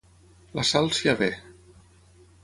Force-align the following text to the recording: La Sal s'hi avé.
La 0.59 0.63
Sal 0.69 0.89
s'hi 0.99 1.11
avé. 1.13 1.29